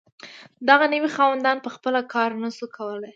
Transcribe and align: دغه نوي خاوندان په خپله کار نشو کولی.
دغه 0.69 0.85
نوي 0.93 1.09
خاوندان 1.17 1.57
په 1.65 1.69
خپله 1.75 1.99
کار 2.13 2.29
نشو 2.43 2.65
کولی. 2.77 3.09